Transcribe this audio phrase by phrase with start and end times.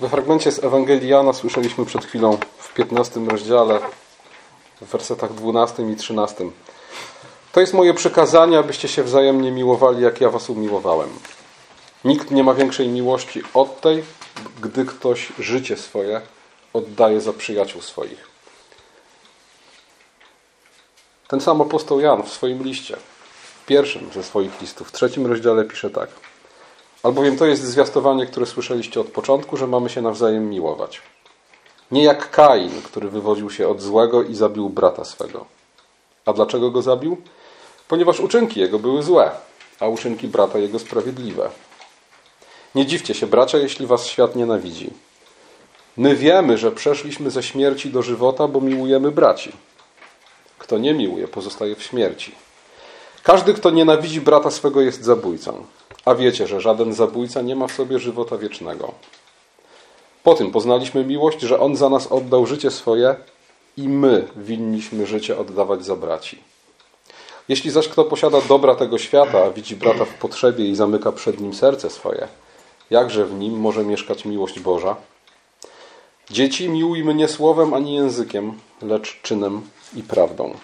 [0.00, 3.80] We fragmencie z Ewangelii Jana słyszeliśmy przed chwilą w 15 rozdziale,
[4.80, 6.44] w wersetach 12 i 13.
[7.52, 11.08] To jest moje przykazanie, abyście się wzajemnie miłowali, jak ja was umiłowałem.
[12.04, 14.04] Nikt nie ma większej miłości od tej,
[14.62, 16.20] gdy ktoś życie swoje
[16.72, 18.28] oddaje za przyjaciół swoich.
[21.28, 22.96] Ten sam apostoł Jan w swoim liście,
[23.62, 26.08] w pierwszym ze swoich listów, w trzecim rozdziale pisze tak.
[27.02, 31.02] Albowiem to jest zwiastowanie, które słyszeliście od początku, że mamy się nawzajem miłować.
[31.90, 35.46] Nie jak Kain, który wywodził się od złego i zabił brata swego.
[36.26, 37.16] A dlaczego go zabił?
[37.88, 39.30] Ponieważ uczynki jego były złe,
[39.80, 41.50] a uczynki brata jego sprawiedliwe.
[42.74, 44.90] Nie dziwcie się, bracia, jeśli was świat nienawidzi.
[45.96, 49.52] My wiemy, że przeszliśmy ze śmierci do żywota, bo miłujemy braci.
[50.58, 52.34] Kto nie miłuje, pozostaje w śmierci.
[53.22, 55.64] Każdy, kto nienawidzi brata swego, jest zabójcą.
[56.06, 58.92] A wiecie, że żaden zabójca nie ma w sobie żywota wiecznego.
[60.22, 63.16] Po tym poznaliśmy miłość, że On za nas oddał życie swoje
[63.76, 66.38] i my winniśmy życie oddawać za braci.
[67.48, 71.54] Jeśli zaś kto posiada dobra tego świata, widzi brata w potrzebie i zamyka przed nim
[71.54, 72.28] serce swoje,
[72.90, 74.96] jakże w nim może mieszkać miłość Boża?
[76.30, 79.62] Dzieci miłujmy nie słowem ani językiem, lecz czynem
[79.96, 80.54] i prawdą.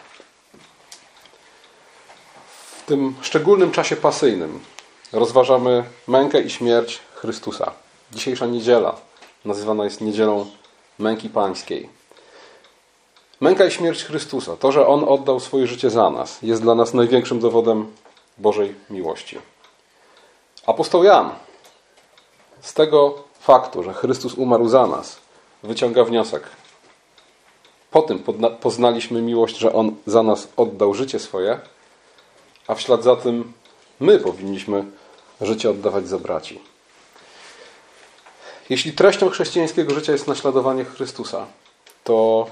[2.76, 4.60] W tym szczególnym czasie pasyjnym
[5.12, 7.72] rozważamy mękę i śmierć Chrystusa.
[8.12, 8.96] Dzisiejsza niedziela
[9.44, 10.46] nazywana jest niedzielą
[10.98, 11.88] męki pańskiej.
[13.40, 16.94] Męka i śmierć Chrystusa, to, że On oddał swoje życie za nas, jest dla nas
[16.94, 17.92] największym dowodem
[18.38, 19.38] Bożej miłości.
[20.66, 21.30] Apostoł Jan
[22.60, 25.16] z tego faktu, że Chrystus umarł za nas,
[25.62, 26.42] wyciąga wniosek.
[27.90, 28.24] Po tym
[28.60, 31.60] poznaliśmy miłość, że On za nas oddał życie swoje,
[32.66, 33.52] a w ślad za tym
[34.00, 34.84] my powinniśmy
[35.46, 36.60] życie oddawać za braci.
[38.70, 41.46] Jeśli treścią chrześcijańskiego życia jest naśladowanie Chrystusa,
[42.04, 42.46] to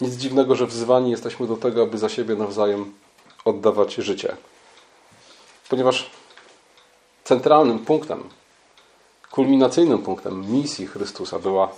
[0.00, 2.92] nic dziwnego, że wzywani jesteśmy do tego, aby za siebie nawzajem
[3.44, 4.36] oddawać życie.
[5.68, 6.10] Ponieważ
[7.24, 8.28] centralnym punktem,
[9.30, 11.68] kulminacyjnym punktem misji Chrystusa była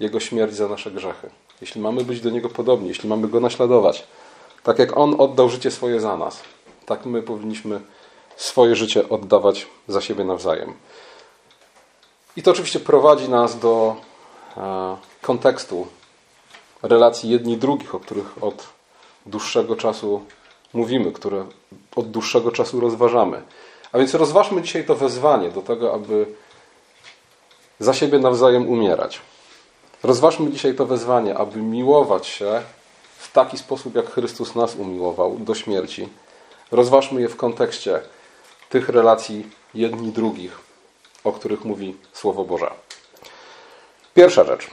[0.00, 1.30] Jego śmierć za nasze grzechy.
[1.60, 4.04] Jeśli mamy być do Niego podobni, jeśli mamy Go naśladować,
[4.62, 6.40] tak jak On oddał życie swoje za nas,
[6.86, 7.80] tak my powinniśmy
[8.36, 10.74] swoje życie oddawać za siebie nawzajem.
[12.36, 13.96] I to oczywiście prowadzi nas do
[14.56, 15.86] e, kontekstu
[16.82, 18.66] relacji jedni drugich, o których od
[19.26, 20.24] dłuższego czasu
[20.72, 21.46] mówimy, które
[21.96, 23.42] od dłuższego czasu rozważamy.
[23.92, 26.26] A więc rozważmy dzisiaj to wezwanie do tego, aby
[27.78, 29.20] za siebie nawzajem umierać.
[30.02, 32.62] Rozważmy dzisiaj to wezwanie, aby miłować się
[33.18, 36.08] w taki sposób, jak Chrystus nas umiłował do śmierci.
[36.70, 38.00] Rozważmy je w kontekście
[38.68, 40.58] tych relacji jedni drugich,
[41.24, 42.70] o których mówi Słowo Boże.
[44.14, 44.70] Pierwsza rzecz.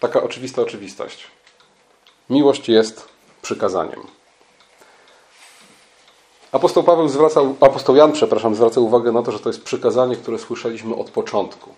[0.00, 1.26] Taka oczywista oczywistość.
[2.30, 3.08] Miłość jest
[3.42, 4.06] przykazaniem.
[6.52, 10.38] Apostoł Paweł zwracał, apostoł Jan, przepraszam, zwraca uwagę na to, że to jest przykazanie, które
[10.38, 11.74] słyszeliśmy od początku.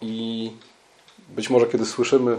[0.00, 0.50] I
[1.28, 2.38] być może kiedy słyszymy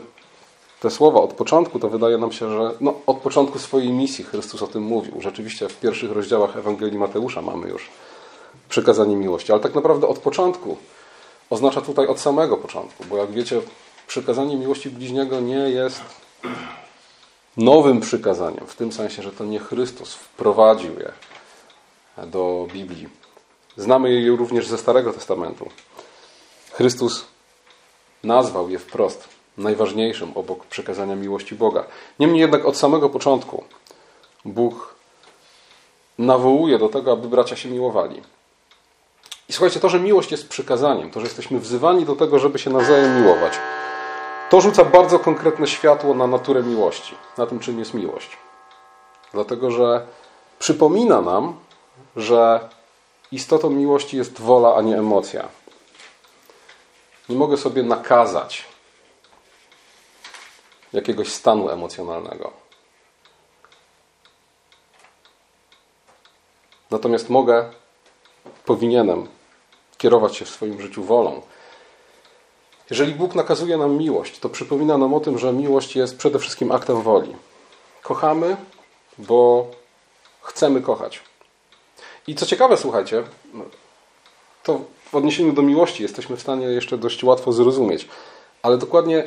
[0.84, 4.62] te słowa od początku, to wydaje nam się, że no, od początku swojej misji Chrystus
[4.62, 5.22] o tym mówił.
[5.22, 7.90] Rzeczywiście w pierwszych rozdziałach Ewangelii Mateusza mamy już
[8.70, 10.78] przykazanie miłości, ale tak naprawdę od początku
[11.50, 13.62] oznacza tutaj od samego początku, bo jak wiecie,
[14.08, 16.02] przykazanie miłości bliźniego nie jest
[17.58, 21.12] nowym przykazaniem, w tym sensie, że to nie Chrystus wprowadził je
[22.28, 23.10] do Biblii.
[23.78, 25.70] Znamy je również ze Starego Testamentu.
[26.72, 27.26] Chrystus
[28.24, 31.84] nazwał je wprost najważniejszym obok przekazania miłości Boga.
[32.20, 33.64] Niemniej jednak od samego początku
[34.46, 34.96] Bóg
[36.18, 38.22] nawołuje do tego, aby bracia się miłowali.
[39.50, 42.70] I słuchajcie, to, że miłość jest przykazaniem, to, że jesteśmy wzywani do tego, żeby się
[42.70, 43.54] nawzajem miłować,
[44.50, 48.38] to rzuca bardzo konkretne światło na naturę miłości, na tym, czym jest miłość.
[49.34, 50.06] Dlatego, że
[50.60, 51.56] przypomina nam,
[52.16, 52.70] że
[53.32, 55.48] istotą miłości jest wola, a nie emocja.
[57.30, 58.73] Nie mogę sobie nakazać
[60.94, 62.52] jakiegoś stanu emocjonalnego.
[66.92, 67.70] Natomiast mogę,
[68.66, 69.28] powinienem
[69.98, 71.42] kierować się w swoim życiu wolą.
[72.90, 76.72] Jeżeli Bóg nakazuje nam miłość, to przypomina nam o tym, że miłość jest przede wszystkim
[76.72, 77.36] aktem woli.
[78.04, 78.58] Kochamy,
[79.18, 79.68] bo
[80.42, 81.22] chcemy kochać.
[82.28, 83.24] I co ciekawe, słuchajcie,
[84.64, 84.82] to
[85.12, 88.08] w odniesieniu do miłości jesteśmy w stanie jeszcze dość łatwo zrozumieć,
[88.62, 89.24] ale dokładnie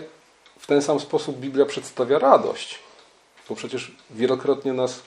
[0.59, 2.79] w ten sam sposób Biblia przedstawia radość.
[3.49, 5.03] Bo przecież wielokrotnie nas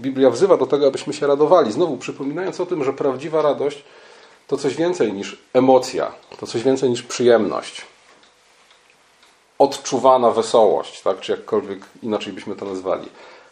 [0.00, 1.72] Biblia wzywa do tego, abyśmy się radowali.
[1.72, 3.84] Znowu przypominając o tym, że prawdziwa radość
[4.46, 7.82] to coś więcej niż emocja, to coś więcej niż przyjemność.
[9.58, 11.20] Odczuwana wesołość, tak?
[11.20, 13.08] czy jakkolwiek inaczej byśmy to nazwali.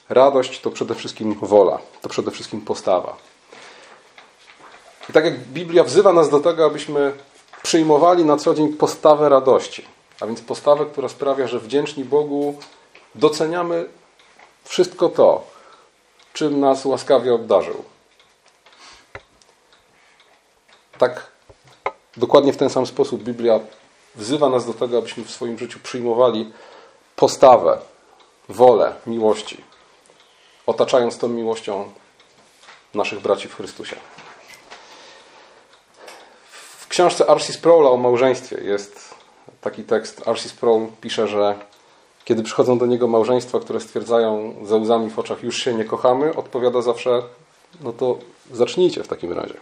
[0.08, 3.16] Radość to przede wszystkim wola, to przede wszystkim postawa.
[5.10, 7.12] I tak jak Biblia wzywa nas do tego, abyśmy
[7.62, 9.84] przyjmowali na co dzień postawę radości,
[10.20, 12.58] a więc postawę, która sprawia, że wdzięczni Bogu
[13.14, 13.88] doceniamy
[14.64, 15.46] wszystko to,
[16.32, 17.84] czym nas łaskawie obdarzył.
[20.98, 21.32] Tak
[22.16, 23.60] dokładnie w ten sam sposób Biblia
[24.14, 26.52] wzywa nas do tego, abyśmy w swoim życiu przyjmowali
[27.16, 27.78] postawę,
[28.48, 29.64] wolę miłości,
[30.66, 31.92] otaczając tą miłością
[32.94, 33.96] naszych braci w Chrystusie.
[36.78, 39.07] W książce Arcis Sproula o małżeństwie jest
[39.60, 40.28] taki tekst.
[40.28, 41.54] Arcis Sproul pisze, że
[42.24, 46.34] kiedy przychodzą do niego małżeństwa, które stwierdzają za łzami w oczach już się nie kochamy,
[46.34, 47.22] odpowiada zawsze
[47.80, 48.18] no to
[48.52, 49.54] zacznijcie w takim razie.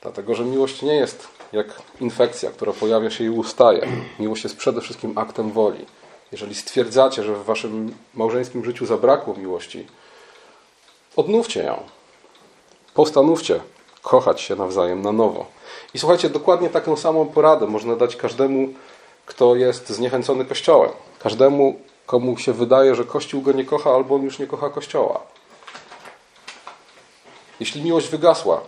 [0.00, 3.86] Dlatego, że miłość nie jest jak infekcja, która pojawia się i ustaje.
[4.18, 5.86] Miłość jest przede wszystkim aktem woli.
[6.32, 9.86] Jeżeli stwierdzacie, że w waszym małżeńskim życiu zabrakło miłości,
[11.16, 11.82] odnówcie ją.
[12.94, 13.60] Postanówcie
[14.02, 15.46] kochać się nawzajem na nowo.
[15.94, 18.68] I słuchajcie, dokładnie taką samą poradę można dać każdemu,
[19.26, 20.90] kto jest zniechęcony Kościołem.
[21.18, 25.20] Każdemu, komu się wydaje, że Kościół go nie kocha, albo on już nie kocha Kościoła.
[27.60, 28.60] Jeśli miłość wygasła,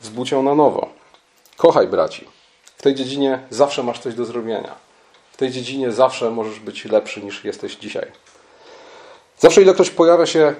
[0.00, 0.88] wzbudź ją na nowo.
[1.56, 2.28] Kochaj braci.
[2.76, 4.74] W tej dziedzinie zawsze masz coś do zrobienia.
[5.32, 8.12] W tej dziedzinie zawsze możesz być lepszy niż jesteś dzisiaj.
[9.38, 10.54] Zawsze ilekroć pojawia się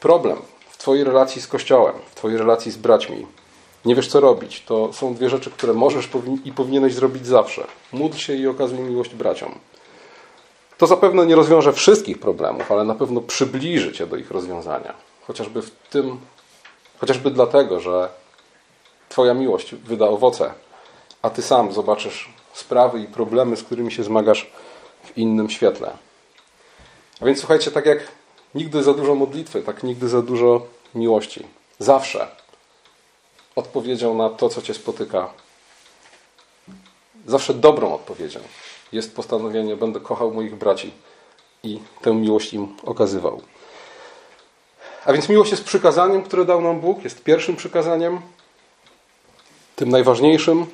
[0.00, 3.26] problem w Twojej relacji z Kościołem, w Twojej relacji z braćmi,
[3.84, 6.08] nie wiesz co robić, to są dwie rzeczy, które możesz
[6.44, 7.66] i powinieneś zrobić zawsze.
[7.92, 9.54] Módl się i okazuj miłość braciom.
[10.78, 14.94] To zapewne nie rozwiąże wszystkich problemów, ale na pewno przybliży cię do ich rozwiązania.
[15.26, 16.20] Chociażby w tym,
[16.98, 18.08] chociażby dlatego, że
[19.08, 20.52] Twoja miłość wyda owoce,
[21.22, 24.50] a Ty sam zobaczysz sprawy i problemy, z którymi się zmagasz
[25.04, 25.92] w innym świetle.
[27.20, 27.98] A więc słuchajcie, tak jak
[28.54, 31.46] nigdy za dużo modlitwy, tak nigdy za dużo miłości.
[31.78, 32.28] Zawsze
[33.60, 35.30] odpowiedzią na to, co Cię spotyka.
[37.26, 38.40] Zawsze dobrą odpowiedzią
[38.92, 40.92] jest postanowienie: Będę kochał moich braci
[41.62, 43.40] i tę miłość im okazywał.
[45.04, 48.20] A więc miłość jest przykazaniem, które dał nam Bóg, jest pierwszym przykazaniem,
[49.76, 50.66] tym najważniejszym,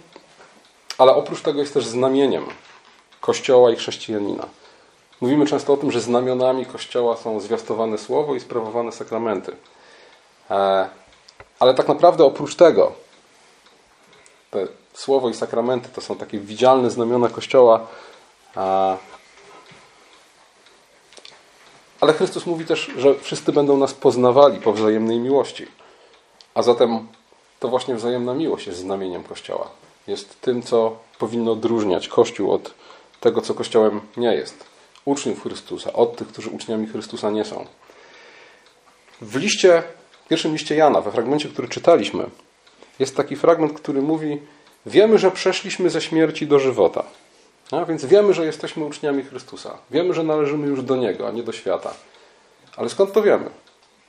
[0.98, 2.46] ale oprócz tego jest też znamieniem
[3.20, 4.46] Kościoła i chrześcijanina.
[5.20, 9.56] Mówimy często o tym, że znamionami Kościoła są zwiastowane słowo i sprawowane sakramenty.
[11.58, 12.92] Ale tak naprawdę oprócz tego,
[14.50, 17.86] te słowo i sakramenty to są takie widzialne znamiona Kościoła.
[22.00, 25.66] Ale Chrystus mówi też, że wszyscy będą nas poznawali po wzajemnej miłości.
[26.54, 27.08] A zatem
[27.60, 29.70] to właśnie wzajemna miłość jest znamieniem Kościoła.
[30.06, 32.74] Jest tym, co powinno odróżniać Kościół od
[33.20, 34.64] tego, co Kościołem nie jest.
[35.04, 37.66] Uczniów Chrystusa, od tych, którzy uczniami Chrystusa nie są.
[39.20, 39.82] W liście
[40.26, 42.24] w pierwszym liście Jana, we fragmencie, który czytaliśmy,
[42.98, 44.38] jest taki fragment, który mówi:
[44.86, 47.04] Wiemy, że przeszliśmy ze śmierci do żywota.
[47.70, 49.78] A więc wiemy, że jesteśmy uczniami Chrystusa.
[49.90, 51.94] Wiemy, że należymy już do Niego, a nie do świata.
[52.76, 53.50] Ale skąd to wiemy?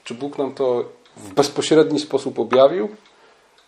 [0.03, 0.85] Czy Bóg nam to
[1.17, 2.89] w bezpośredni sposób objawił?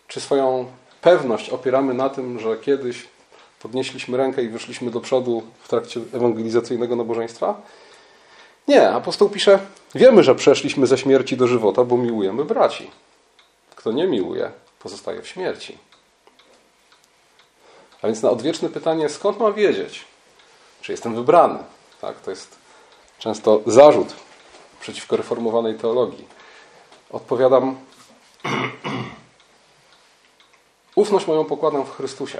[0.08, 0.66] Czy swoją
[1.00, 3.08] pewność opieramy na tym, że kiedyś
[3.62, 7.62] podnieśliśmy rękę i wyszliśmy do przodu w trakcie ewangelizacyjnego nabożeństwa?
[8.68, 9.58] Nie, apostoł pisze,
[9.94, 12.90] wiemy, że przeszliśmy ze śmierci do żywota, bo miłujemy braci.
[13.76, 15.78] Kto nie miłuje, pozostaje w śmierci.
[18.02, 20.04] A więc na odwieczne pytanie, skąd mam wiedzieć,
[20.80, 21.58] czy jestem wybrany?
[22.00, 22.56] Tak, to jest
[23.18, 24.14] często zarzut
[24.80, 26.24] przeciwko reformowanej teologii.
[27.10, 27.76] Odpowiadam,
[30.94, 32.38] ufność moją pokładam w Chrystusie.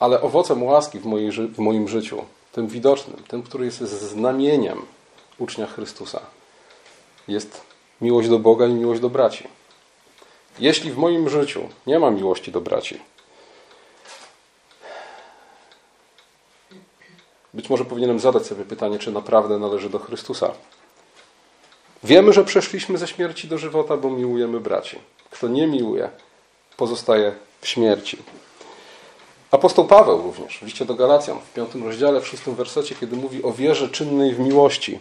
[0.00, 4.82] Ale owocem łaski w, moim życiu tym widocznym, tym, który jest znamieniem
[5.38, 6.20] ucznia Chrystusa,
[7.28, 7.60] jest
[8.00, 9.48] miłość do Boga i miłość do braci.
[10.58, 13.00] Jeśli w moim życiu nie ma miłości do braci,
[17.54, 20.50] być może powinienem zadać sobie pytanie, czy naprawdę należy do Chrystusa.
[22.04, 24.98] Wiemy, że przeszliśmy ze śmierci do żywota, bo miłujemy braci.
[25.30, 26.10] Kto nie miłuje,
[26.76, 28.18] pozostaje w śmierci.
[29.50, 33.42] Apostoł Paweł również w liście do Galacjan w piątym rozdziale, w szóstym wersecie, kiedy mówi
[33.42, 34.98] o wierze czynnej w miłości.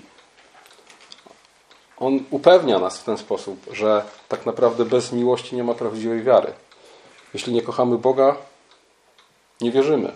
[1.97, 6.53] On upewnia nas w ten sposób, że tak naprawdę bez miłości nie ma prawdziwej wiary.
[7.33, 8.35] Jeśli nie kochamy Boga,
[9.61, 10.11] nie wierzymy.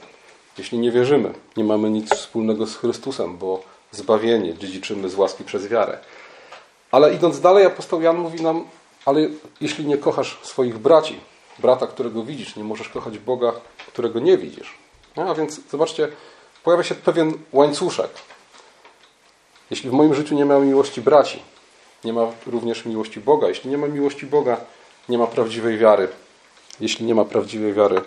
[0.58, 5.68] Jeśli nie wierzymy, nie mamy nic wspólnego z Chrystusem, bo zbawienie dziedziczymy z łaski przez
[5.68, 5.98] wiarę.
[6.92, 8.66] Ale idąc dalej, apostoł Jan mówi nam,
[9.06, 9.22] ale
[9.62, 11.20] jeśli nie kochasz swoich braci,
[11.60, 13.54] brata, którego widzisz, nie możesz kochać Boga,
[13.88, 14.78] którego nie widzisz.
[15.16, 16.08] No, a więc zobaczcie,
[16.64, 18.10] pojawia się pewien łańcuszek.
[19.70, 21.42] Jeśli w moim życiu nie ma miłości braci,
[22.04, 23.48] nie ma również miłości Boga.
[23.48, 24.58] Jeśli nie ma miłości Boga,
[25.10, 26.08] nie ma prawdziwej wiary.
[26.80, 28.02] Jeśli nie ma prawdziwej wiary,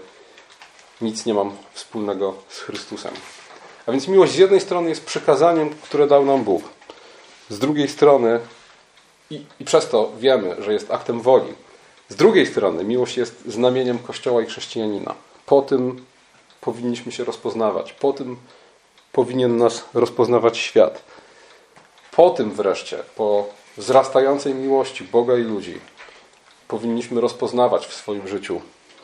[1.01, 3.15] nic nie mam wspólnego z Chrystusem.
[3.87, 6.63] A więc miłość z jednej strony jest przykazaniem, które dał nam Bóg.
[7.49, 8.41] Z drugiej strony,
[9.31, 11.55] i, i przez to wiemy, że jest aktem woli.
[12.15, 15.15] Z drugiej strony, miłość jest znamieniem Kościoła i chrześcijanina.
[15.47, 16.05] Po tym
[16.61, 17.93] powinniśmy się rozpoznawać.
[17.93, 18.37] Po tym
[19.13, 21.03] powinien nas rozpoznawać świat.
[22.17, 25.81] Po tym wreszcie, po wzrastającej miłości Boga i ludzi,
[26.69, 28.61] powinniśmy rozpoznawać w swoim życiu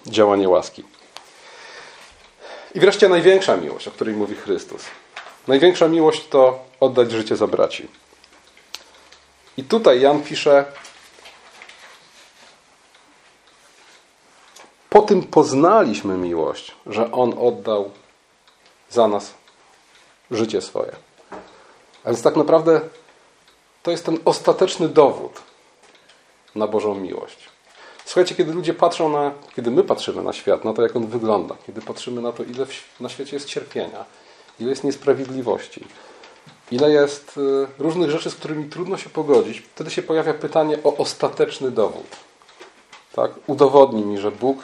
[0.07, 0.85] działanie łaski.
[2.75, 4.85] I wreszcie największa miłość, o której mówi Chrystus.
[5.49, 7.89] Największa miłość to oddać życie za braci.
[9.57, 10.65] I tutaj Jan pisze:
[14.91, 17.91] Po tym poznaliśmy miłość, że On oddał
[18.91, 19.35] za nas
[20.31, 20.93] życie swoje.
[22.05, 22.81] A więc tak naprawdę
[23.83, 25.43] to jest ten ostateczny dowód
[26.55, 27.49] na Bożą miłość.
[28.05, 31.57] Słuchajcie, kiedy ludzie patrzą na, kiedy my patrzymy na świat, na to, jak on wygląda,
[31.67, 32.67] kiedy patrzymy na to, ile
[33.01, 34.05] na świecie jest cierpienia,
[34.61, 35.85] ile jest niesprawiedliwości,
[36.71, 40.97] ile jest y, różnych rzeczy, z którymi trudno się pogodzić, wtedy się pojawia pytanie o
[40.97, 42.07] ostateczny dowód.
[43.13, 43.31] Tak?
[43.47, 44.59] Udowodnij mi, że Bóg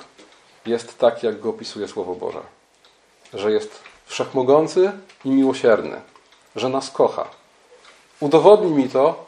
[0.67, 2.41] jest tak, jak go opisuje Słowo Boże.
[3.35, 4.93] Że jest wszechmogący
[5.25, 6.01] i miłosierny.
[6.57, 7.29] Że nas kocha.
[8.21, 9.27] Udowodnij mi to,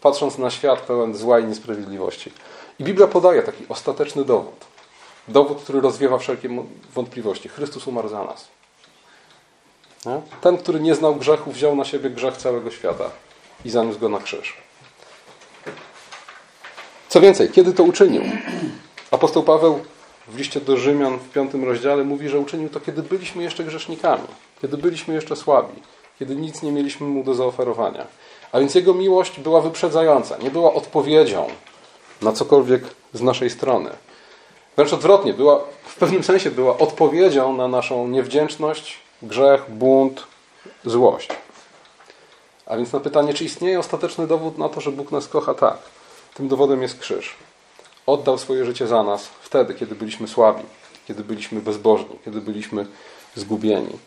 [0.00, 2.32] patrząc na świat pełen zła i niesprawiedliwości.
[2.78, 4.64] I Biblia podaje taki ostateczny dowód.
[5.28, 6.48] Dowód, który rozwiewa wszelkie
[6.94, 7.48] wątpliwości.
[7.48, 8.48] Chrystus umarł za nas.
[10.40, 13.10] Ten, który nie znał grzechu, wziął na siebie grzech całego świata
[13.64, 14.56] i zaniósł go na krzyż.
[17.08, 18.22] Co więcej, kiedy to uczynił?
[19.10, 19.84] Apostoł Paweł
[20.28, 24.28] w liście do Rzymian w piątym rozdziale mówi, że uczynił to, kiedy byliśmy jeszcze grzesznikami,
[24.60, 25.82] kiedy byliśmy jeszcze słabi,
[26.18, 28.06] kiedy nic nie mieliśmy mu do zaoferowania.
[28.52, 31.46] A więc jego miłość była wyprzedzająca, nie była odpowiedzią
[32.22, 33.90] na cokolwiek z naszej strony.
[34.76, 40.26] Wręcz odwrotnie, była, w pewnym sensie była odpowiedzią na naszą niewdzięczność, grzech, bunt,
[40.84, 41.28] złość.
[42.66, 45.54] A więc na pytanie, czy istnieje ostateczny dowód na to, że Bóg nas kocha?
[45.54, 45.78] Tak.
[46.34, 47.34] Tym dowodem jest krzyż.
[48.06, 50.62] Oddał swoje życie za nas wtedy, kiedy byliśmy słabi,
[51.08, 52.86] kiedy byliśmy bezbożni, kiedy byliśmy
[53.34, 53.98] zgubieni.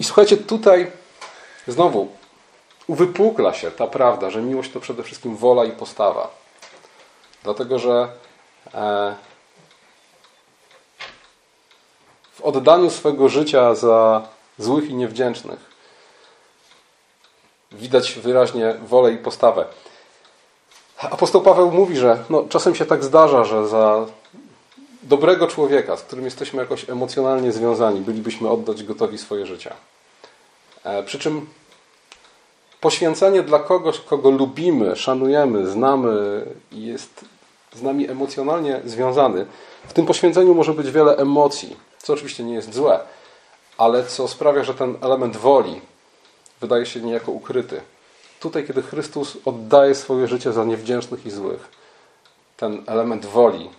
[0.00, 0.90] I słuchajcie, tutaj
[1.66, 2.08] znowu
[2.86, 6.30] uwypukla się ta prawda, że miłość to przede wszystkim wola i postawa.
[7.42, 8.08] Dlatego, że
[8.74, 9.14] e,
[12.32, 15.72] w oddaniu swego życia za złych i niewdzięcznych
[17.72, 19.64] widać wyraźnie wolę i postawę.
[21.10, 24.06] Apostoł Paweł mówi, że no, czasem się tak zdarza, że za
[25.02, 29.74] dobrego człowieka, z którym jesteśmy jakoś emocjonalnie związani, bylibyśmy oddać gotowi swoje życia.
[30.84, 31.46] E, przy czym
[32.80, 37.24] poświęcenie dla kogoś, kogo lubimy, szanujemy, znamy i jest
[37.74, 39.46] z nami emocjonalnie związany,
[39.88, 43.00] w tym poświęceniu może być wiele emocji, co oczywiście nie jest złe,
[43.78, 45.80] ale co sprawia, że ten element woli
[46.60, 47.80] wydaje się niejako ukryty.
[48.42, 51.68] Tutaj, kiedy Chrystus oddaje swoje życie za niewdzięcznych i złych,
[52.56, 53.70] ten element woli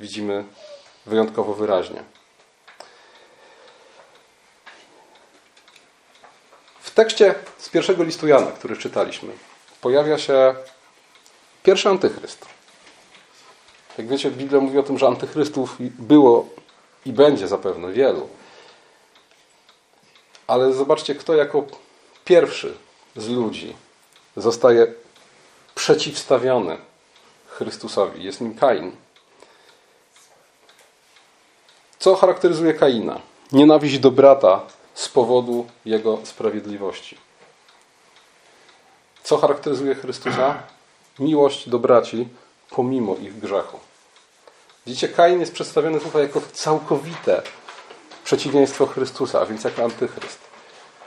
[0.00, 0.44] widzimy
[1.06, 2.02] wyjątkowo wyraźnie.
[6.80, 9.32] W tekście z pierwszego listu Jana, który czytaliśmy,
[9.80, 10.54] pojawia się
[11.62, 12.46] pierwszy antychryst.
[13.98, 16.48] Jak wiecie, Biblia mówi o tym, że antychrystów było
[17.06, 18.28] i będzie zapewne wielu.
[20.46, 21.64] Ale zobaczcie, kto jako
[22.24, 22.83] pierwszy
[23.16, 23.76] z ludzi
[24.36, 24.94] zostaje
[25.74, 26.76] przeciwstawiony
[27.48, 28.24] Chrystusowi.
[28.24, 28.96] Jest nim Kain.
[31.98, 33.20] Co charakteryzuje Kaina?
[33.52, 34.60] Nienawiść do brata
[34.94, 37.18] z powodu jego sprawiedliwości.
[39.22, 40.62] Co charakteryzuje Chrystusa?
[41.18, 42.28] Miłość do braci
[42.70, 43.78] pomimo ich grzechu.
[44.86, 47.42] Widzicie, Kain jest przedstawiony tutaj jako całkowite
[48.24, 50.38] przeciwieństwo Chrystusa, a więc jako antychryst.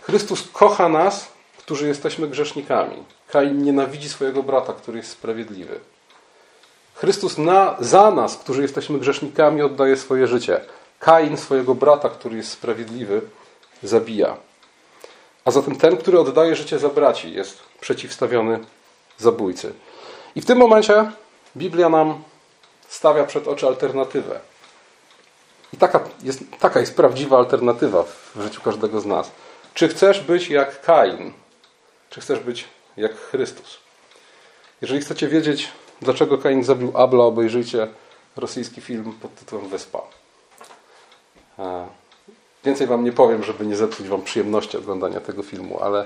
[0.01, 1.27] Chrystus kocha nas,
[1.67, 3.03] którzy jesteśmy grzesznikami.
[3.31, 5.79] Kain nienawidzi swojego brata, który jest sprawiedliwy.
[6.95, 10.61] Chrystus na, za nas, którzy jesteśmy grzesznikami, oddaje swoje życie.
[10.99, 13.21] Kain swojego brata, który jest sprawiedliwy,
[13.83, 14.37] zabija.
[15.45, 18.59] A zatem ten, który oddaje życie za braci, jest przeciwstawiony
[19.17, 19.73] zabójcy.
[20.35, 21.11] I w tym momencie
[21.57, 22.23] Biblia nam
[22.87, 24.39] stawia przed oczy alternatywę.
[25.73, 28.03] I taka jest, taka jest prawdziwa alternatywa
[28.35, 29.31] w życiu każdego z nas.
[29.73, 31.33] Czy chcesz być jak Kain?
[32.09, 32.65] Czy chcesz być
[32.97, 33.77] jak Chrystus?
[34.81, 35.71] Jeżeli chcecie wiedzieć,
[36.01, 37.87] dlaczego Kain zabił Abla, obejrzyjcie
[38.35, 40.01] rosyjski film pod tytułem Wyspa.
[41.59, 41.87] E,
[42.65, 46.05] więcej Wam nie powiem, żeby nie zepsuć Wam przyjemności oglądania tego filmu, ale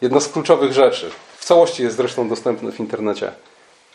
[0.00, 3.32] jedna z kluczowych rzeczy, w całości jest zresztą dostępny w internecie,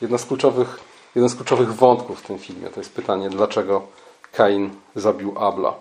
[0.01, 0.79] jedna z kluczowych,
[1.15, 3.87] jeden z kluczowych wątków w tym filmie to jest pytanie, dlaczego
[4.31, 5.73] Kain zabił Abla.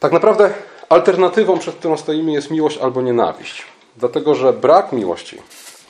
[0.00, 0.54] Tak naprawdę
[0.88, 3.62] alternatywą, przed którą stoimy, jest miłość albo nienawiść.
[3.96, 5.42] Dlatego, że brak miłości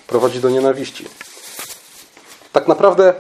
[0.07, 1.05] prowadzi do nienawiści.
[2.53, 3.15] Tak naprawdę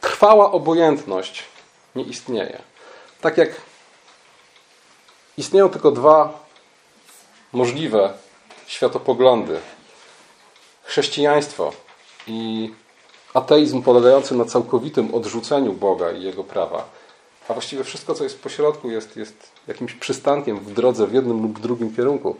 [0.00, 1.44] trwała obojętność
[1.94, 2.62] nie istnieje.
[3.20, 3.50] Tak jak
[5.38, 6.44] istnieją tylko dwa
[7.52, 8.12] możliwe
[8.66, 9.60] światopoglądy:
[10.82, 11.72] chrześcijaństwo
[12.26, 12.70] i
[13.34, 16.99] ateizm polegający na całkowitym odrzuceniu Boga i Jego prawa.
[17.50, 21.60] A właściwie wszystko, co jest pośrodku, jest, jest jakimś przystankiem w drodze w jednym lub
[21.60, 22.36] drugim kierunku.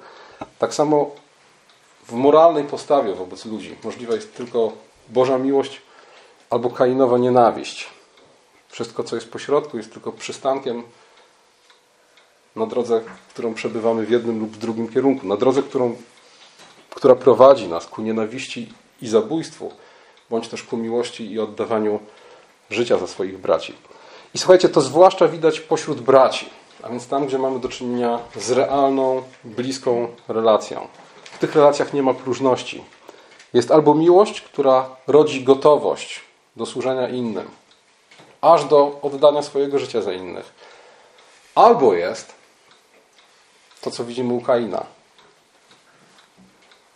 [0.59, 1.11] Tak samo
[2.09, 4.73] w moralnej postawie wobec ludzi możliwa jest tylko
[5.09, 5.83] Boża miłość
[6.51, 7.89] albo Kainowa nienawiść.
[8.69, 10.83] Wszystko, co jest pośrodku, jest tylko przystankiem
[12.57, 15.27] na drodze, którą przebywamy w jednym lub w drugim kierunku.
[15.27, 15.97] Na drodze, którą,
[16.91, 19.73] która prowadzi nas ku nienawiści i zabójstwu,
[20.31, 22.01] bądź też ku miłości i oddawaniu
[22.71, 23.75] życia za swoich braci.
[24.35, 26.51] I słuchajcie, to zwłaszcza widać pośród braci,
[26.83, 30.89] a więc tam, gdzie mamy do czynienia z realną, bliską relacją.
[31.25, 32.85] W tych relacjach nie ma próżności.
[33.55, 36.21] Jest albo miłość, która rodzi gotowość
[36.57, 37.51] do służenia innym,
[38.41, 40.53] aż do oddania swojego życia za innych.
[41.55, 42.33] Albo jest
[43.81, 44.87] to, co widzimy u Kaina.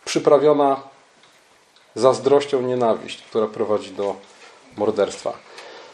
[0.05, 0.81] Przyprawiona
[1.95, 4.15] zazdrością nienawiść, która prowadzi do
[4.77, 5.33] morderstwa.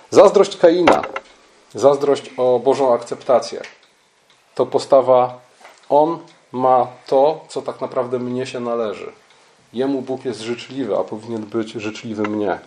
[0.10, 1.02] Zazdrość Kaina,
[1.74, 3.62] zazdrość o Bożą akceptację,
[4.56, 5.40] to postawa
[5.90, 6.20] on
[6.52, 9.12] ma to, co tak naprawdę mnie się należy.
[9.74, 12.60] Jemu Bóg jest życzliwy, a powinien być życzliwy mnie.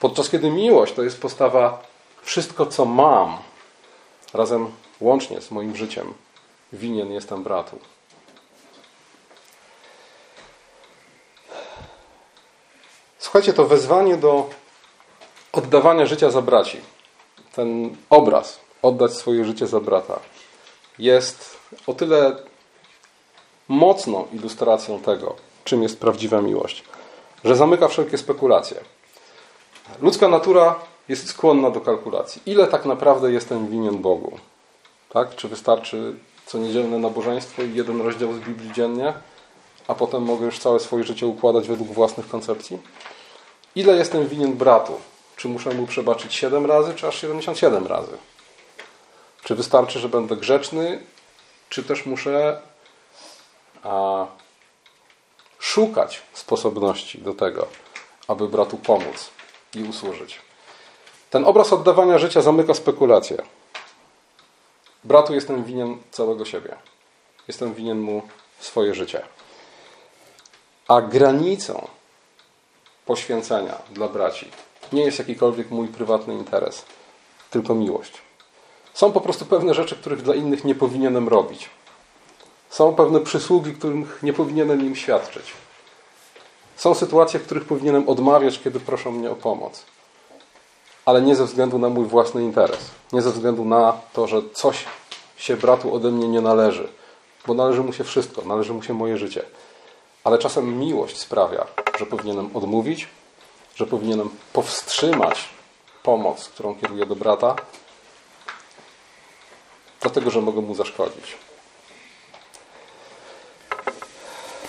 [0.00, 1.82] Podczas kiedy miłość to jest postawa
[2.22, 3.36] wszystko, co mam,
[4.34, 6.14] razem łącznie z moim życiem,
[6.72, 7.78] winien jestem bratu.
[13.18, 14.50] Słuchajcie, to wezwanie do
[15.52, 16.80] oddawania życia za braci,
[17.56, 20.20] ten obraz, oddać swoje życie za brata,
[20.98, 22.36] jest o tyle
[23.68, 26.84] mocną ilustracją tego, czym jest prawdziwa miłość,
[27.44, 28.80] że zamyka wszelkie spekulacje.
[30.00, 30.74] Ludzka natura
[31.08, 32.42] jest skłonna do kalkulacji.
[32.46, 34.38] Ile tak naprawdę jestem winien Bogu?
[35.12, 35.36] Tak?
[35.36, 36.14] Czy wystarczy
[36.46, 39.12] co niedzielne nabożeństwo i jeden rozdział z Biblii dziennie,
[39.88, 42.78] a potem mogę już całe swoje życie układać według własnych koncepcji?
[43.76, 44.92] Ile jestem winien bratu?
[45.36, 48.18] Czy muszę mu przebaczyć 7 razy, czy aż 77 razy?
[49.44, 51.02] Czy wystarczy, że będę grzeczny,
[51.68, 52.60] czy też muszę
[53.82, 54.26] a,
[55.58, 57.66] szukać sposobności do tego,
[58.28, 59.30] aby bratu pomóc
[59.74, 60.38] i usłużyć?
[61.30, 63.42] Ten obraz oddawania życia zamyka spekulację.
[65.04, 66.76] Bratu jestem winien całego siebie.
[67.48, 68.22] Jestem winien mu
[68.60, 69.22] swoje życie.
[70.88, 71.88] A granicą
[73.06, 74.50] poświęcenia dla braci
[74.92, 76.84] nie jest jakikolwiek mój prywatny interes,
[77.50, 78.12] tylko miłość.
[78.94, 81.70] Są po prostu pewne rzeczy, których dla innych nie powinienem robić.
[82.70, 85.52] Są pewne przysługi, których nie powinienem im świadczyć.
[86.76, 89.82] Są sytuacje, w których powinienem odmawiać, kiedy proszą mnie o pomoc.
[91.06, 92.90] Ale nie ze względu na mój własny interes.
[93.12, 94.84] Nie ze względu na to, że coś
[95.36, 96.88] się bratu ode mnie nie należy.
[97.46, 99.42] Bo należy mu się wszystko, należy mu się moje życie.
[100.24, 101.66] Ale czasem miłość sprawia,
[101.98, 103.08] że powinienem odmówić,
[103.74, 105.48] że powinienem powstrzymać
[106.02, 107.56] pomoc, którą kieruję do brata,
[110.00, 111.36] dlatego że mogę mu zaszkodzić.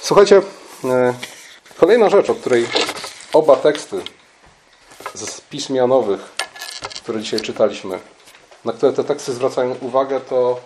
[0.02, 0.42] Słuchajcie,
[0.84, 1.14] e,
[1.78, 2.68] kolejna rzecz, o której
[3.34, 4.02] oba teksty
[5.14, 6.20] z pism Janowych,
[7.04, 8.00] które dzisiaj czytaliśmy,
[8.66, 10.60] na które te teksty zwracają uwagę, to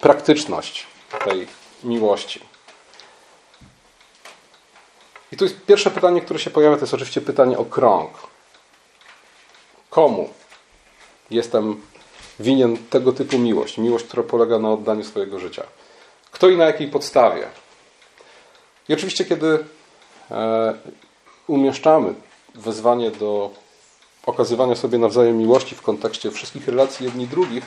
[0.00, 0.86] praktyczność
[1.24, 1.48] tej
[1.84, 2.55] miłości.
[5.32, 8.10] I tu jest pierwsze pytanie, które się pojawia, to jest oczywiście pytanie o krąg.
[9.90, 10.28] Komu
[11.30, 11.80] jestem
[12.40, 13.78] winien tego typu miłość?
[13.78, 15.62] Miłość, która polega na oddaniu swojego życia.
[16.30, 17.46] Kto i na jakiej podstawie?
[18.88, 19.64] I oczywiście, kiedy
[20.30, 20.74] e,
[21.46, 22.14] umieszczamy
[22.54, 23.50] wezwanie do
[24.26, 27.64] okazywania sobie nawzajem miłości w kontekście wszystkich relacji jedni drugich,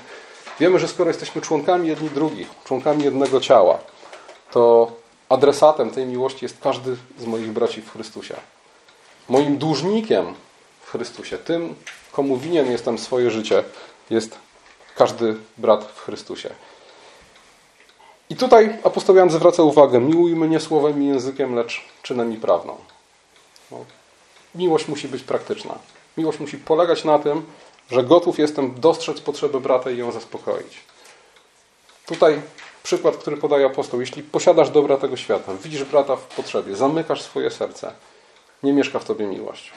[0.60, 3.80] wiemy, że skoro jesteśmy członkami jedni drugich, członkami jednego ciała,
[4.52, 4.92] to
[5.30, 8.36] adresatem tej miłości jest każdy z moich braci w Chrystusie.
[9.30, 10.36] Moim dłużnikiem
[10.82, 11.76] w Chrystusie, tym,
[12.12, 13.64] komu winien jestem swoje życie,
[14.10, 14.38] jest
[14.96, 16.50] każdy brat w Chrystusie.
[18.30, 22.78] I tutaj apostoł Jan zwraca uwagę, miłujmy nie słowem i językiem, lecz czynem i prawną.
[23.72, 23.86] No,
[24.56, 25.78] miłość musi być praktyczna.
[26.18, 27.46] Miłość musi polegać na tym,
[27.92, 30.78] że gotów jestem dostrzec potrzebę brata i ją zaspokoić.
[32.06, 32.42] Tutaj
[32.90, 34.00] przykład, który podaje apostoł.
[34.02, 37.94] Jeśli posiadasz dobra tego świata, widzisz brata w potrzebie, zamykasz swoje serce,
[38.64, 39.72] nie mieszka w tobie miłość.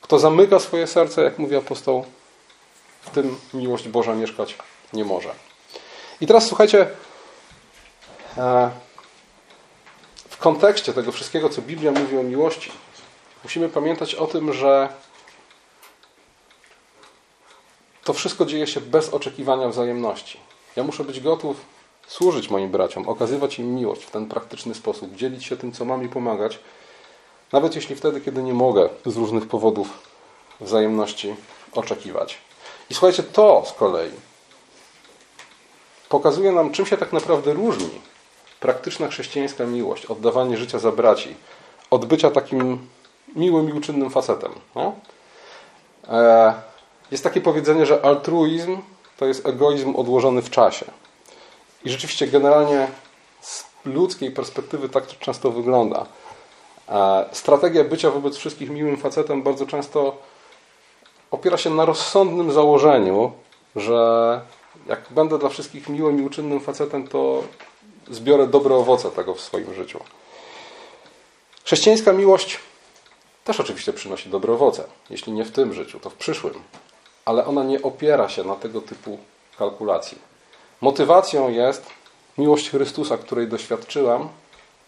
[0.00, 2.04] Kto zamyka swoje serce, jak mówi apostoł,
[3.00, 4.58] w tym miłość Boża mieszkać
[4.92, 5.34] nie może.
[6.20, 6.90] I teraz słuchajcie,
[8.38, 8.70] e,
[10.28, 12.72] w kontekście tego wszystkiego, co Biblia mówi o miłości,
[13.44, 14.88] musimy pamiętać o tym, że
[18.04, 20.51] to wszystko dzieje się bez oczekiwania wzajemności.
[20.76, 21.56] Ja muszę być gotów
[22.06, 26.04] służyć moim braciom, okazywać im miłość w ten praktyczny sposób, dzielić się tym, co mam
[26.04, 26.58] i pomagać,
[27.52, 29.88] nawet jeśli wtedy, kiedy nie mogę z różnych powodów
[30.60, 31.34] wzajemności
[31.72, 32.38] oczekiwać.
[32.90, 34.12] I słuchajcie, to z kolei
[36.08, 38.00] pokazuje nam, czym się tak naprawdę różni
[38.60, 41.36] praktyczna chrześcijańska miłość, oddawanie życia za braci,
[41.90, 42.88] od bycia takim
[43.36, 44.52] miłym i uczynnym facetem.
[44.74, 44.94] No?
[46.08, 46.54] E,
[47.10, 48.78] jest takie powiedzenie, że altruizm
[49.16, 50.86] to jest egoizm odłożony w czasie.
[51.84, 52.88] I rzeczywiście generalnie
[53.40, 56.06] z ludzkiej perspektywy tak to często wygląda.
[56.88, 60.16] E, strategia bycia wobec wszystkich miłym facetem bardzo często
[61.30, 63.32] opiera się na rozsądnym założeniu,
[63.76, 64.40] że
[64.86, 67.42] jak będę dla wszystkich miłym i uczynnym facetem, to
[68.10, 70.00] zbiorę dobre owoce tego w swoim życiu.
[71.64, 72.58] Chrześcijańska miłość
[73.44, 74.84] też oczywiście przynosi dobre owoce.
[75.10, 76.54] Jeśli nie w tym życiu, to w przyszłym.
[77.24, 79.18] Ale ona nie opiera się na tego typu
[79.58, 80.18] kalkulacji.
[80.80, 81.86] Motywacją jest
[82.38, 84.28] miłość Chrystusa, której doświadczyłam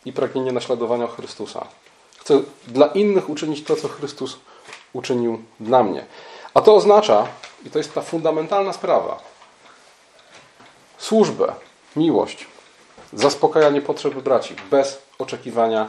[0.05, 1.67] i pragnienie naśladowania Chrystusa.
[2.19, 4.37] Chcę dla innych uczynić to, co Chrystus
[4.93, 6.05] uczynił dla mnie.
[6.55, 7.27] A to oznacza,
[7.67, 9.23] i to jest ta fundamentalna sprawa,
[10.99, 11.53] służbę,
[11.97, 12.47] miłość,
[13.13, 15.89] zaspokajanie potrzeby braci bez oczekiwania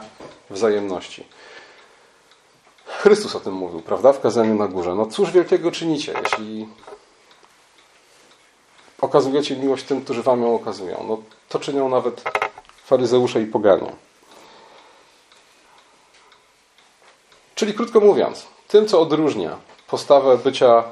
[0.50, 1.24] wzajemności.
[2.98, 4.94] Chrystus o tym mówił, prawda, w kazaniu na górze.
[4.94, 6.68] No cóż wielkiego czynicie, jeśli
[9.00, 11.04] okazujecie miłość tym, którzy wam ją okazują.
[11.08, 12.22] No to czynią nawet
[12.84, 13.92] faryzeusze i poganie.
[17.54, 19.56] Czyli krótko mówiąc, tym, co odróżnia
[19.86, 20.84] postawę bycia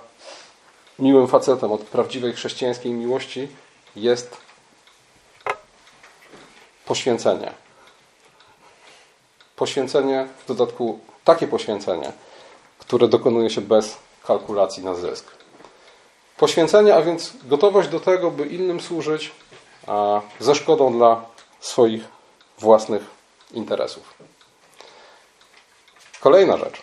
[0.99, 3.49] miłym facetem od prawdziwej chrześcijańskiej miłości,
[3.97, 4.37] jest
[6.87, 7.53] poświęcenie.
[9.57, 12.13] Poświęcenie, w dodatku takie poświęcenie,
[12.79, 15.27] które dokonuje się bez kalkulacji na zysk.
[16.37, 19.33] Poświęcenie, a więc gotowość do tego, by innym służyć,
[20.41, 21.25] ze szkodą dla
[21.61, 22.05] swoich
[22.59, 23.03] własnych
[23.53, 24.15] interesów.
[26.21, 26.83] Kolejna rzecz.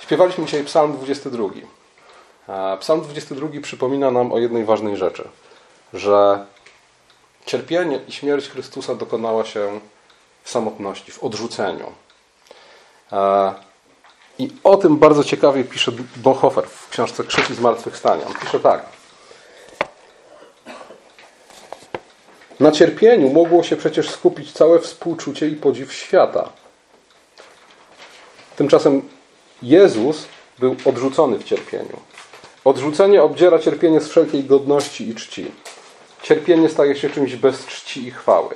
[0.00, 1.48] Śpiewaliśmy dzisiaj Psalm 22.
[2.80, 5.28] Psalm 22 przypomina nam o jednej ważnej rzeczy,
[5.92, 6.46] że
[7.46, 9.80] cierpienie i śmierć Chrystusa dokonała się
[10.42, 11.92] w samotności, w odrzuceniu.
[14.38, 18.26] I o tym bardzo ciekawie pisze Bonhoeffer w książce Krzyk i Zmartwychwstanie.
[18.26, 18.86] On pisze tak.
[22.60, 26.48] Na cierpieniu mogło się przecież skupić całe współczucie i podziw świata.
[28.56, 29.08] Tymczasem
[29.62, 30.26] Jezus
[30.58, 32.00] był odrzucony w cierpieniu.
[32.64, 35.50] Odrzucenie obdziera cierpienie z wszelkiej godności i czci.
[36.22, 38.54] Cierpienie staje się czymś bez czci i chwały.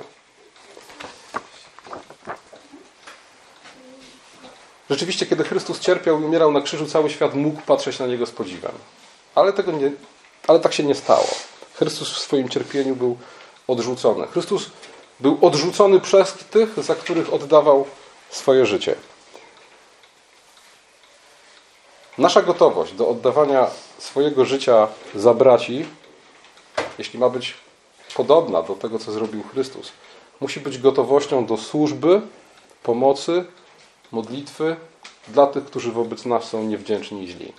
[4.89, 8.31] Rzeczywiście, kiedy Chrystus cierpiał i umierał na krzyżu, cały świat mógł patrzeć na Niego z
[8.31, 8.71] podziwem.
[9.35, 9.91] Ale, tego nie,
[10.47, 11.27] ale tak się nie stało.
[11.73, 13.17] Chrystus w swoim cierpieniu był
[13.67, 14.27] odrzucony.
[14.27, 14.69] Chrystus
[15.19, 17.85] był odrzucony przez tych, za których oddawał
[18.29, 18.95] swoje życie.
[22.17, 25.85] Nasza gotowość do oddawania swojego życia za braci,
[26.97, 27.53] jeśli ma być
[28.15, 29.91] podobna do tego, co zrobił Chrystus,
[30.39, 32.21] musi być gotowością do służby,
[32.83, 33.45] pomocy,
[34.11, 34.75] modlitwy
[35.27, 37.53] dla tych, którzy wobec nas są niewdzięczni i źli.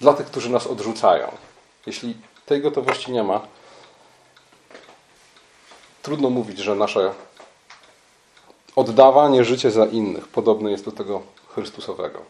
[0.00, 1.32] Dla tych, którzy nas odrzucają.
[1.86, 2.14] Jeśli
[2.46, 3.40] tej gotowości nie ma,
[6.02, 7.14] trudno mówić, że nasze
[8.76, 11.22] oddawanie życia za innych podobne jest do tego
[11.54, 12.22] Chrystusowego.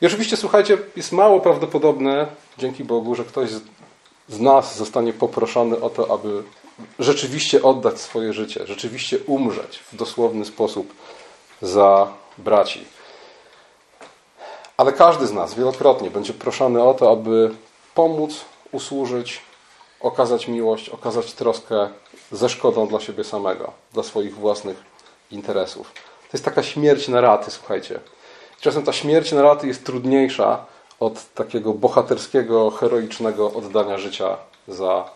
[0.00, 2.26] I oczywiście, słuchajcie, jest mało prawdopodobne,
[2.58, 3.50] dzięki Bogu, że ktoś
[4.28, 6.42] z nas zostanie poproszony o to, aby
[6.98, 10.94] rzeczywiście oddać swoje życie, rzeczywiście umrzeć w dosłowny sposób
[11.64, 12.84] za braci.
[14.76, 17.50] Ale każdy z nas wielokrotnie będzie proszony o to, aby
[17.94, 19.42] pomóc, usłużyć,
[20.00, 21.88] okazać miłość, okazać troskę
[22.32, 24.82] ze szkodą dla siebie samego, dla swoich własnych
[25.30, 25.92] interesów.
[25.94, 28.00] To jest taka śmierć na raty, słuchajcie.
[28.60, 30.66] Czasem ta śmierć na raty jest trudniejsza
[31.00, 34.36] od takiego bohaterskiego, heroicznego oddania życia
[34.68, 35.10] za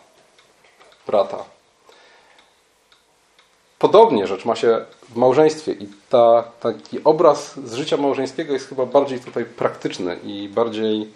[1.07, 1.58] brata.
[3.79, 8.85] Podobnie rzecz ma się w małżeństwie i ta, taki obraz z życia małżeńskiego jest chyba
[8.85, 11.11] bardziej tutaj praktyczny i bardziej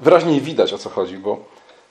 [0.00, 1.38] wyraźniej widać o co chodzi, bo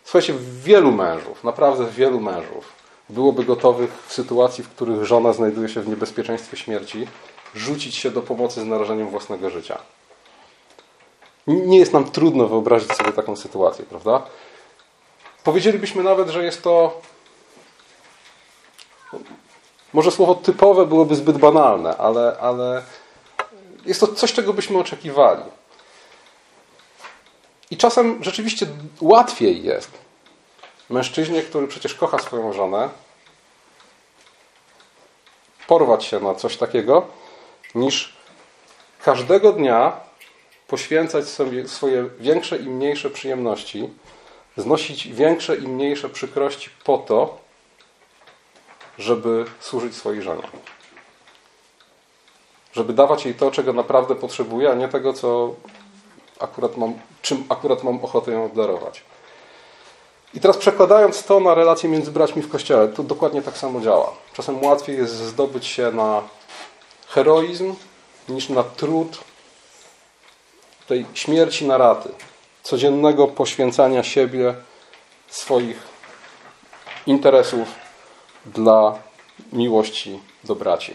[0.04, 2.74] słuchajcie, wielu mężów, naprawdę wielu mężów
[3.10, 7.08] byłoby gotowych w sytuacji, w których żona znajduje się w niebezpieczeństwie śmierci,
[7.56, 9.78] rzucić się do pomocy z narażeniem własnego życia.
[11.48, 14.24] Nie jest nam trudno wyobrazić sobie taką sytuację, prawda?
[15.46, 17.02] Powiedzielibyśmy nawet, że jest to.
[19.94, 22.84] Może słowo typowe byłoby zbyt banalne, ale, ale
[23.86, 25.44] jest to coś, czego byśmy oczekiwali.
[27.72, 28.68] I czasem rzeczywiście
[29.02, 29.92] łatwiej jest
[30.90, 32.90] mężczyźnie, który przecież kocha swoją żonę,
[35.68, 37.08] porwać się na coś takiego,
[37.76, 38.14] niż
[39.04, 40.00] każdego dnia
[40.68, 43.90] poświęcać sobie swoje większe i mniejsze przyjemności,
[44.58, 47.38] znosić większe i mniejsze przykrości po to,
[48.98, 50.44] żeby służyć swojej żonie.
[52.74, 55.56] Żeby dawać jej to, czego naprawdę potrzebuje, a nie tego, co
[56.40, 59.04] akurat mam, czym akurat mam ochotę ją obdarować.
[60.34, 64.14] I teraz przekładając to na relacje między braćmi w kościele, to dokładnie tak samo działa.
[64.34, 66.22] Czasem łatwiej jest zdobyć się na
[67.08, 67.76] heroizm
[68.30, 69.18] niż na trud
[70.88, 72.10] tej śmierci na raty,
[72.66, 74.56] codziennego poświęcania siebie,
[75.28, 75.78] swoich
[77.08, 77.68] interesów
[78.46, 79.00] dla
[79.54, 80.94] miłości do braci.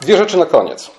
[0.00, 0.90] Dwie rzeczy na koniec.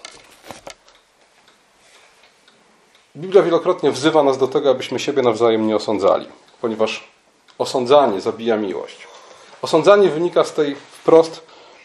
[3.15, 6.27] Biblia wielokrotnie wzywa nas do tego, abyśmy siebie nawzajem nie osądzali,
[6.61, 7.07] ponieważ
[7.57, 9.07] osądzanie zabija miłość.
[9.61, 11.41] Osądzanie wynika z tej wprost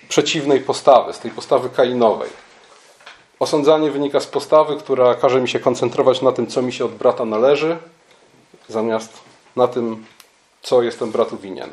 [0.09, 2.46] przeciwnej postawy, z tej postawy kainowej.
[3.39, 6.95] Osądzanie wynika z postawy, która każe mi się koncentrować na tym, co mi się od
[6.95, 7.79] brata należy,
[8.69, 9.13] zamiast
[9.57, 10.07] na tym,
[10.63, 11.71] co jestem bratu winien.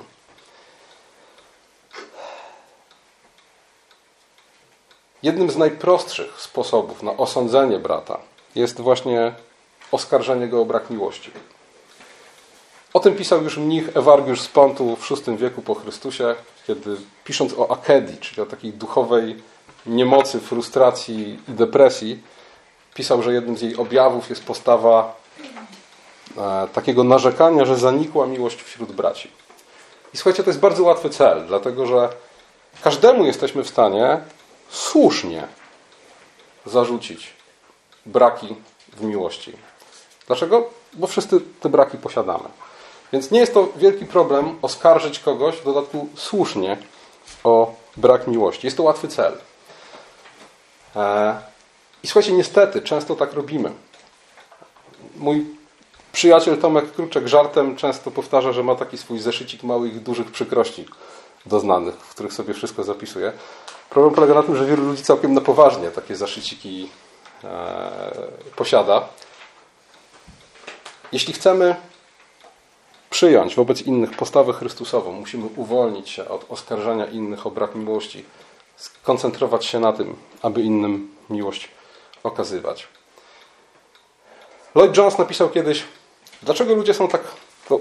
[5.23, 8.19] Jednym z najprostszych sposobów na osądzenie brata
[8.55, 9.33] jest właśnie
[9.91, 11.31] oskarżenie go o brak miłości.
[12.93, 16.35] O tym pisał już mnich Ewargiusz z Pontu w VI wieku po Chrystusie,
[16.67, 19.35] kiedy pisząc o akedii, czyli o takiej duchowej
[19.85, 22.23] niemocy, frustracji i depresji,
[22.93, 25.15] pisał, że jednym z jej objawów jest postawa
[26.37, 29.31] e, takiego narzekania, że zanikła miłość wśród braci.
[30.13, 32.09] I słuchajcie, to jest bardzo łatwy cel, dlatego że
[32.81, 34.19] każdemu jesteśmy w stanie
[34.69, 35.47] słusznie
[36.65, 37.33] zarzucić
[38.05, 38.55] braki
[38.97, 39.53] w miłości.
[40.27, 40.69] Dlaczego?
[40.93, 42.49] Bo wszyscy te braki posiadamy.
[43.13, 46.77] Więc nie jest to wielki problem oskarżyć kogoś, w dodatku słusznie,
[47.43, 48.67] o brak miłości.
[48.67, 49.37] Jest to łatwy cel.
[52.03, 53.71] I słuchajcie, niestety, często tak robimy.
[55.15, 55.45] Mój
[56.11, 60.85] przyjaciel Tomek Kruczek żartem często powtarza, że ma taki swój zeszycik małych, dużych przykrości
[61.45, 63.31] doznanych, w których sobie wszystko zapisuje.
[63.89, 66.89] Problem polega na tym, że wielu ludzi całkiem na poważnie takie zaszyciki
[67.43, 68.01] e,
[68.55, 69.07] posiada.
[71.11, 71.75] Jeśli chcemy
[73.09, 78.25] przyjąć wobec innych postawę Chrystusową, musimy uwolnić się od oskarżania innych o brak miłości,
[78.75, 81.69] skoncentrować się na tym, aby innym miłość
[82.23, 82.87] okazywać.
[84.75, 85.83] Lloyd Jones napisał kiedyś,
[86.43, 87.21] dlaczego ludzie są tak,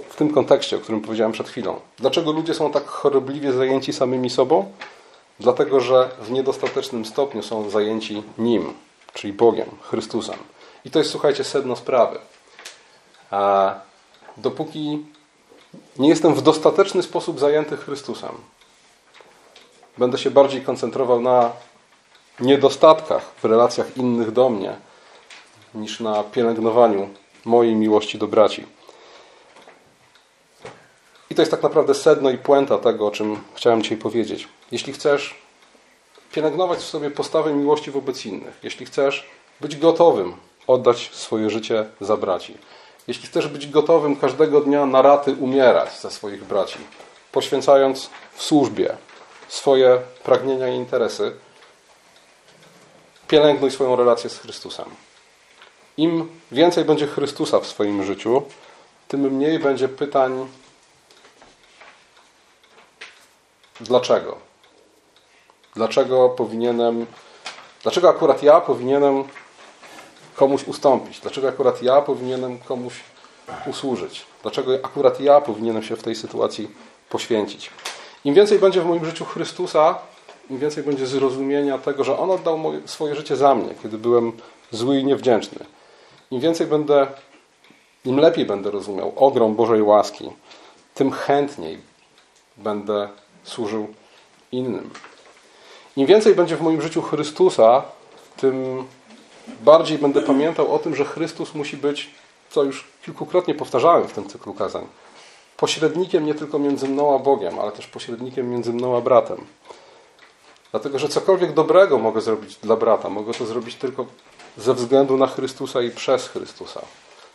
[0.09, 4.31] w tym kontekście, o którym powiedziałem przed chwilą, dlaczego ludzie są tak chorobliwie zajęci samymi
[4.31, 4.73] sobą?
[5.41, 8.75] Dlatego, że w niedostatecznym stopniu są zajęci Nim,
[9.13, 10.39] czyli Bogiem, Chrystusem.
[10.85, 12.19] I to jest, słuchajcie, sedno sprawy.
[14.37, 15.05] Dopóki
[15.99, 18.31] nie jestem w dostateczny sposób zajęty Chrystusem,
[19.99, 21.51] będę się bardziej koncentrował na
[22.41, 24.77] niedostatkach w relacjach innych do mnie,
[25.75, 27.09] niż na pielęgnowaniu
[27.45, 28.67] mojej miłości do braci.
[31.31, 34.49] I to jest tak naprawdę sedno i puenta tego, o czym chciałem dzisiaj powiedzieć.
[34.73, 35.35] Jeśli chcesz
[36.33, 39.27] pielęgnować w sobie postawę miłości wobec innych, jeśli chcesz
[39.61, 40.35] być gotowym
[40.67, 42.55] oddać swoje życie za braci,
[43.09, 46.79] jeśli chcesz być gotowym każdego dnia na raty umierać za swoich braci,
[47.33, 48.97] poświęcając w służbie
[49.53, 51.33] swoje pragnienia i interesy,
[53.29, 54.85] pielęgnuj swoją relację z Chrystusem.
[55.97, 58.43] Im więcej będzie Chrystusa w swoim życiu,
[59.09, 60.49] tym mniej będzie pytań
[63.81, 64.37] dlaczego.
[65.75, 67.07] Dlaczego powinienem,
[67.83, 69.25] dlaczego akurat ja powinienem
[70.35, 71.21] komuś ustąpić?
[71.21, 72.95] Dlaczego akurat ja powinienem komuś
[73.67, 74.27] usłużyć?
[74.43, 76.71] Dlaczego akurat ja powinienem się w tej sytuacji
[77.09, 77.71] poświęcić?
[78.25, 79.99] Im więcej będzie w moim życiu Chrystusa,
[80.51, 84.33] im więcej będzie zrozumienia tego, że On oddał moje, swoje życie za mnie, kiedy byłem
[84.71, 85.59] zły i niewdzięczny.
[86.31, 87.07] Im więcej będę
[88.05, 90.31] im lepiej będę rozumiał ogrom Bożej łaski,
[90.95, 91.79] tym chętniej
[92.57, 93.09] będę
[93.45, 93.95] służył
[94.53, 94.91] innym.
[95.97, 97.83] Im więcej będzie w moim życiu Chrystusa,
[98.37, 98.85] tym
[99.61, 102.11] bardziej będę pamiętał o tym, że Chrystus musi być,
[102.51, 104.87] co już kilkukrotnie powtarzałem w tym cyklu kazań,
[105.63, 109.47] pośrednikiem nie tylko między mną a Bogiem, ale też pośrednikiem między mną a bratem.
[110.71, 114.07] Dlatego, że cokolwiek dobrego mogę zrobić dla brata, mogę to zrobić tylko
[114.57, 116.81] ze względu na Chrystusa i przez Chrystusa.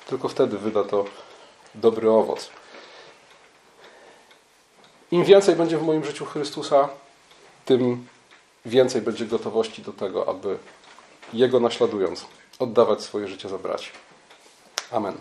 [0.08, 1.06] Tylko wtedy wyda to
[1.76, 2.50] dobry owoc.
[5.12, 6.90] Im więcej będzie w moim życiu Chrystusa,
[7.66, 8.08] tym
[8.66, 10.58] więcej będzie gotowości do tego, aby
[11.34, 12.26] Jego naśladując,
[12.60, 13.92] oddawać swoje życie za braci.
[14.92, 15.18] Amen.